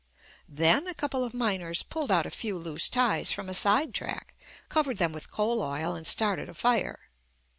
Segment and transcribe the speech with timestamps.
[0.49, 4.33] Then a couple of miners pulled out a few loose ties from a side track,
[4.67, 7.11] covered them with coal oil, and started a fire.